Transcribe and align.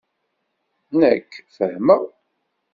Nekk 0.99 1.31
fehmeɣ. 1.55 2.03